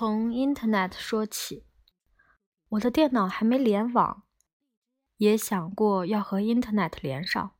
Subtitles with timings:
[0.00, 1.66] 从 Internet 说起，
[2.70, 4.22] 我的电脑还没联网，
[5.18, 7.50] 也想过要和 Internet 连上。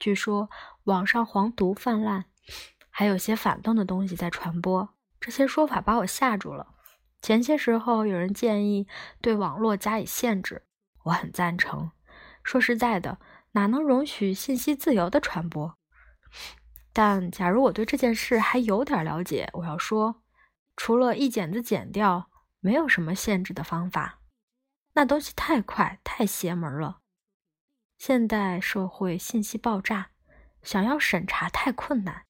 [0.00, 0.50] 据说
[0.86, 2.24] 网上黄毒泛滥，
[2.90, 4.88] 还有些反动的东西在传播。
[5.20, 6.74] 这些说法把我吓住了。
[7.22, 8.88] 前些时候有人建议
[9.20, 10.64] 对网络加以限制，
[11.04, 11.92] 我很赞成。
[12.42, 13.20] 说实在的，
[13.52, 15.78] 哪能容许信息自由的传播？
[16.92, 20.23] 但假如我对这件事还有点了解，我要说。
[20.76, 24.20] 除了一剪子剪掉，没有什么限制的方法。
[24.94, 27.00] 那东西太快，太邪门了。
[27.98, 30.10] 现代社会信息爆炸，
[30.62, 32.24] 想要审查太困难，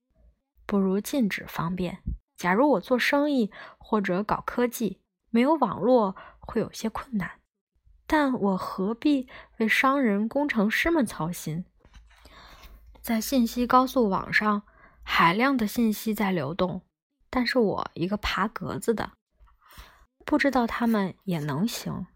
[0.66, 2.02] 不如禁止方便。
[2.36, 5.00] 假如我做生意或者搞科技，
[5.30, 7.40] 没有网络会有些困难，
[8.06, 11.64] 但我何必为商人、工程师们操心？
[13.00, 14.62] 在信息高速网上，
[15.02, 16.82] 海量的信息在流动。
[17.36, 19.10] 但是我一个爬格子的，
[20.24, 22.06] 不知道他们也能行，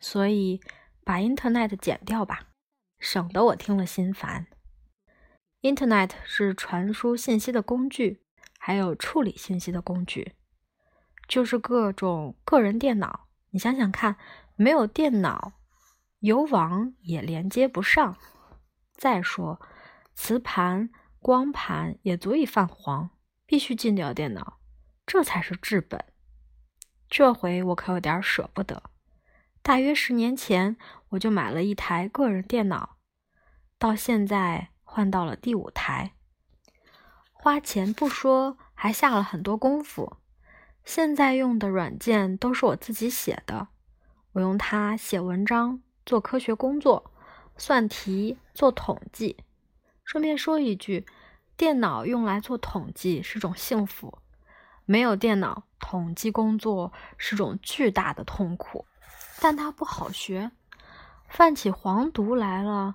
[0.00, 0.62] 所以
[1.04, 2.48] 把 Internet 剪掉吧，
[2.98, 4.46] 省得我听了心烦。
[5.60, 8.24] Internet 是传输信息的工具，
[8.58, 10.36] 还有处理信息的工具，
[11.28, 13.28] 就是各种个人电脑。
[13.50, 14.16] 你想想看，
[14.54, 15.52] 没有电脑，
[16.20, 18.16] 有网也连接不上。
[18.94, 19.60] 再说，
[20.14, 20.88] 磁盘、
[21.18, 23.10] 光盘也足以泛黄。
[23.46, 24.58] 必须禁掉电脑，
[25.06, 26.04] 这才是治本。
[27.08, 28.82] 这回我可有点舍不得。
[29.62, 30.76] 大约十年前，
[31.10, 32.96] 我就买了一台个人电脑，
[33.78, 36.12] 到现在换到了第五台。
[37.32, 40.16] 花钱不说，还下了很多功夫。
[40.84, 43.68] 现在用的软件都是我自己写的，
[44.32, 47.12] 我用它写文章、做科学工作、
[47.56, 49.36] 算题、做统计。
[50.04, 51.06] 顺便说一句。
[51.56, 54.18] 电脑用来做统计是种幸福，
[54.84, 58.84] 没有电脑，统计工作是种巨大的痛苦。
[59.40, 60.50] 但他不好学，
[61.28, 62.94] 犯起黄毒来了，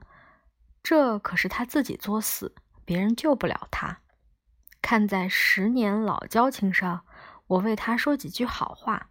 [0.84, 2.54] 这可是他自己作死，
[2.86, 4.00] 别人救不了他。
[4.80, 7.02] 看在十年老交情上，
[7.48, 9.08] 我为他说几句好话。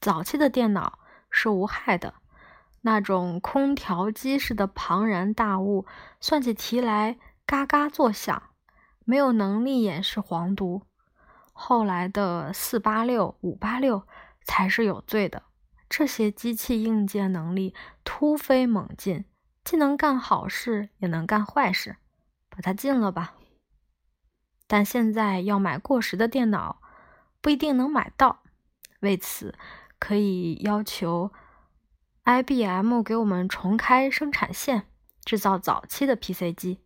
[0.00, 2.14] 早期的电脑是无害的，
[2.82, 5.84] 那种空调机似的庞然大物，
[6.20, 8.50] 算起题来嘎嘎作响。
[9.04, 10.82] 没有能力掩饰黄毒，
[11.52, 14.06] 后来的四八六、五八六
[14.44, 15.42] 才是有罪的。
[15.88, 19.26] 这些机器硬件能力突飞猛进，
[19.62, 21.96] 既能干好事，也能干坏事，
[22.48, 23.34] 把它禁了吧。
[24.66, 26.80] 但现在要买过时的电脑，
[27.42, 28.42] 不一定能买到。
[29.00, 29.54] 为此，
[29.98, 31.30] 可以要求
[32.24, 34.86] IBM 给我们重开生产线，
[35.24, 36.80] 制造早期的 PC 机。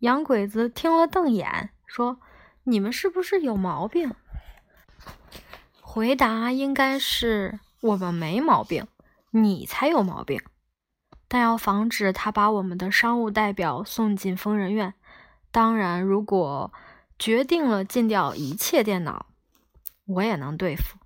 [0.00, 2.20] 洋鬼子听了瞪眼，说
[2.64, 4.14] ：“你们是不是有毛病？”
[5.80, 8.86] 回答应该是：“我们没毛病，
[9.30, 10.42] 你才有毛病。”
[11.28, 14.94] 但要防止他把我们的商务代表送进疯人院。
[15.50, 16.72] 当然，如果
[17.18, 19.26] 决定了禁掉一切电脑，
[20.04, 20.98] 我也能对付。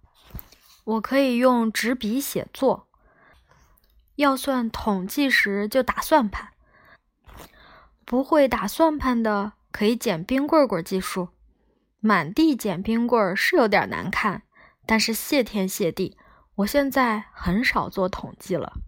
[0.84, 2.88] 我可以用纸笔写作，
[4.16, 6.50] 要算统计时就打算盘。
[8.10, 11.28] 不会打算盘的可以捡冰棍棍技术，
[12.00, 14.42] 满地捡冰棍是有点难看，
[14.84, 16.18] 但是谢天谢地，
[16.56, 18.80] 我现在很少做统计了。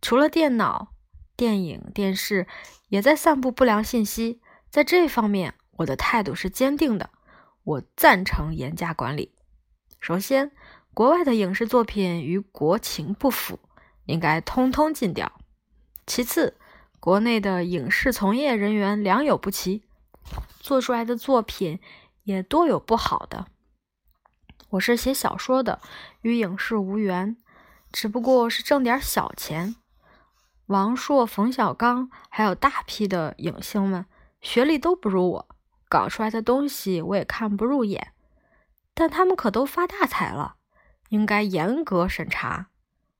[0.00, 0.92] 除了电脑、
[1.34, 2.46] 电影、电视
[2.90, 4.40] 也在散布不良信息，
[4.70, 7.10] 在这方面我的态度是坚定的，
[7.64, 9.34] 我赞成严加管理。
[9.98, 10.52] 首先，
[10.94, 13.58] 国外的影视作品与国情不符，
[14.04, 15.32] 应该通通禁掉。
[16.06, 16.56] 其次，
[17.04, 19.82] 国内的影视从业人员良莠不齐，
[20.58, 21.78] 做出来的作品
[22.22, 23.44] 也多有不好的。
[24.70, 25.82] 我是写小说的，
[26.22, 27.36] 与影视无缘，
[27.92, 29.76] 只不过是挣点小钱。
[30.64, 34.06] 王朔、冯小刚还有大批的影星们，
[34.40, 35.48] 学历都不如我，
[35.90, 38.14] 搞出来的东西我也看不入眼，
[38.94, 40.54] 但他们可都发大财了，
[41.10, 42.68] 应该严格审查。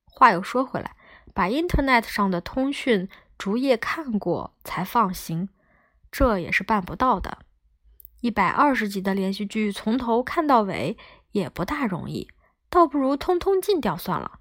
[0.05, 0.95] 话又说回来，
[1.35, 3.07] 把 Internet 上的通讯。
[3.37, 5.49] 逐页看过才放行，
[6.11, 7.39] 这也是办不到的。
[8.21, 10.97] 一百二十集的连续剧从头看到尾
[11.31, 12.29] 也不大容易，
[12.69, 14.39] 倒不如通通禁掉算了。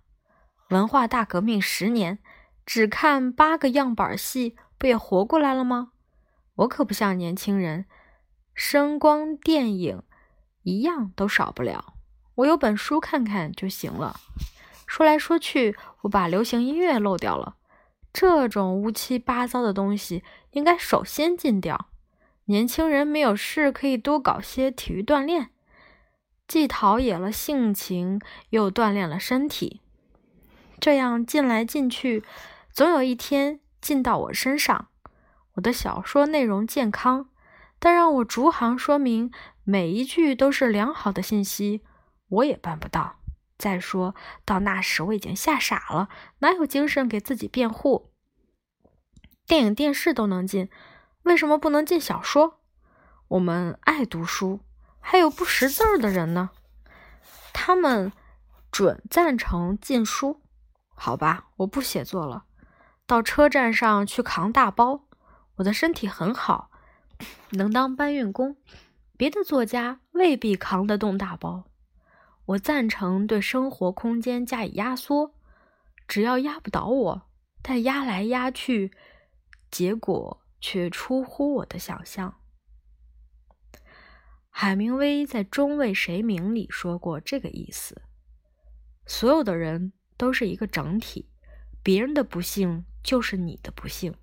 [0.70, 2.19] 文化大革命十年，
[2.64, 5.90] 只看八个样板戏，不也活过来了吗？
[6.55, 7.87] 我可不像年轻人，
[8.55, 10.02] 声光电影
[10.62, 11.94] 一样都少不了。
[12.37, 14.19] 我有本书看看就行了。
[14.87, 17.56] 说来说去，我把流行音乐漏掉了。
[18.14, 20.22] 这种乌七八糟的东西
[20.52, 21.88] 应该首先禁掉。
[22.44, 25.50] 年轻人没有事可以多搞些体育锻炼，
[26.46, 28.20] 既陶冶了性情，
[28.50, 29.81] 又锻炼了身体。
[30.78, 32.22] 这样进来进去，
[32.70, 34.88] 总有一天进到我身上。
[35.55, 37.28] 我的小说内容健康，
[37.81, 39.32] 但让我逐行说明
[39.64, 41.81] 每一句都是良好的信息，
[42.28, 43.16] 我也办不到。
[43.56, 44.14] 再说
[44.44, 46.08] 到那时，我已经吓傻了，
[46.40, 48.10] 哪有精神给自己辩护？
[49.46, 50.68] 电影、电视都能进，
[51.22, 52.60] 为什么不能进小说？
[53.28, 54.60] 我们爱读书，
[55.00, 56.50] 还有不识字儿的人呢，
[57.52, 58.12] 他们
[58.70, 60.42] 准赞成禁书。
[60.94, 62.44] 好吧，我不写作了，
[63.06, 65.06] 到车站上去扛大包。
[65.56, 66.70] 我的身体很好，
[67.50, 68.56] 能当搬运工。
[69.16, 71.64] 别的作家未必扛得动大包。
[72.46, 75.35] 我赞成对生活空间加以压缩，
[76.06, 77.31] 只要压不倒我，
[77.62, 78.93] 但压来压去，
[79.70, 82.41] 结果却出乎我的想象。
[84.50, 88.02] 海明威在《终为谁鸣》里说过这个意思：
[89.06, 89.93] 所有的人。
[90.17, 91.29] 都是一个整体，
[91.82, 94.14] 别人的不幸就是你的不幸，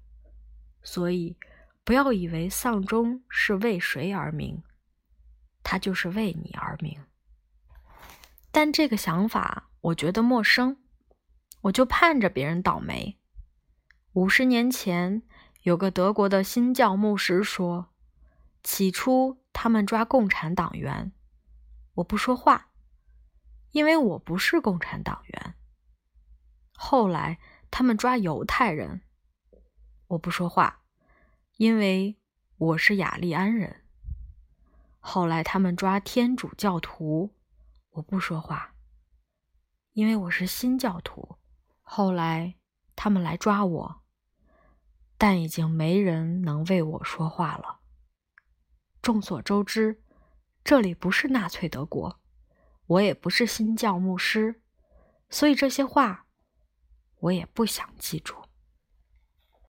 [0.81, 1.35] 所以
[1.83, 4.63] 不要以为丧钟是为谁而鸣，
[5.61, 6.97] 它就是为你而鸣。
[8.51, 10.77] 但这个想法我觉得陌生，
[11.61, 13.17] 我就盼着别人倒霉。
[14.13, 15.23] 五十年前，
[15.63, 17.93] 有个德国的新教牧师说
[18.61, 21.13] ：“起初他们抓共产党员，
[21.95, 22.71] 我不说话，
[23.71, 25.55] 因为我不是共产党员。”
[26.73, 27.39] 后来
[27.69, 29.01] 他们抓犹太人，
[30.07, 30.81] 我不说话，
[31.55, 32.17] 因为
[32.57, 33.85] 我是雅利安人。
[34.99, 37.33] 后来他们抓天主教徒，
[37.91, 38.73] 我不说话，
[39.91, 41.37] 因为我是新教徒。
[41.81, 42.55] 后来
[42.95, 44.01] 他们来抓我，
[45.17, 47.81] 但已经没人能为我说话了。
[49.01, 50.01] 众所周知，
[50.63, 52.21] 这里不是纳粹德国，
[52.85, 54.61] 我也不是新教牧师，
[55.29, 56.27] 所以这些话。
[57.19, 58.40] 我也不想记住。